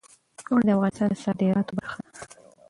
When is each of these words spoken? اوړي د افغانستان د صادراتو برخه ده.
اوړي 0.51 0.65
د 0.67 0.69
افغانستان 0.75 1.09
د 1.11 1.19
صادراتو 1.23 1.75
برخه 1.79 1.99
ده. 2.05 2.11